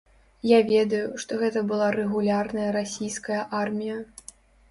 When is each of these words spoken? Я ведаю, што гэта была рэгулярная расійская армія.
Я 0.51 0.59
ведаю, 0.69 1.01
што 1.23 1.37
гэта 1.41 1.63
была 1.73 1.89
рэгулярная 1.97 2.67
расійская 2.79 3.39
армія. 3.61 4.01